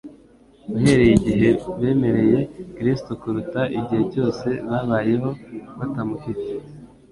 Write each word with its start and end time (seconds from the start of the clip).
uhereye 0.75 1.13
igihe 1.19 1.49
bemereye 1.79 2.39
Kristo 2.75 3.11
kuruta 3.21 3.61
igihe 3.79 4.03
cyose 4.13 4.47
babayeho 4.69 5.29
batamufite. 5.77 6.51